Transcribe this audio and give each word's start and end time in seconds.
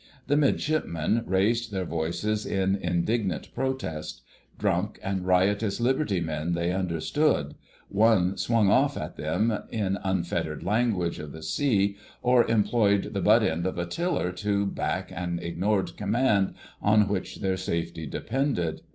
The 0.25 0.35
Midshipmen 0.35 1.25
raised 1.27 1.71
their 1.71 1.85
voices 1.85 2.43
in 2.43 2.75
indignant 2.75 3.53
protest: 3.53 4.23
drunk 4.57 4.97
and 5.03 5.27
riotous 5.27 5.79
liberty 5.79 6.19
men 6.19 6.53
they 6.53 6.71
understood: 6.71 7.53
one 7.87 8.35
"swung 8.35 8.67
off" 8.71 8.97
at 8.97 9.15
them 9.15 9.55
in 9.69 9.99
unfettered 10.03 10.63
language 10.63 11.19
of 11.19 11.33
the 11.33 11.43
sea, 11.43 11.97
or 12.23 12.45
employed 12.49 13.13
the 13.13 13.21
butt 13.21 13.43
end 13.43 13.67
of 13.67 13.77
a 13.77 13.85
tiller 13.85 14.31
to 14.31 14.65
back 14.65 15.11
an 15.13 15.37
ignored 15.39 15.95
command 15.97 16.55
on 16.81 17.07
which 17.07 17.35
their 17.41 17.55
safety 17.55 18.07
depended. 18.07 18.81